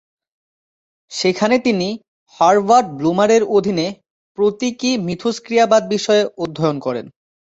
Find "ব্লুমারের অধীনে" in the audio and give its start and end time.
2.97-3.87